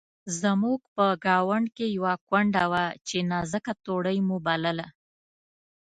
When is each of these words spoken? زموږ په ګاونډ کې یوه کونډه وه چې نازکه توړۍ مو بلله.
زموږ 0.41 0.79
په 0.95 1.05
ګاونډ 1.25 1.65
کې 1.75 1.85
یوه 1.97 2.13
کونډه 2.27 2.63
وه 2.71 2.85
چې 3.07 3.17
نازکه 3.31 3.73
توړۍ 3.85 4.17
مو 4.27 4.37
بلله. 4.45 4.87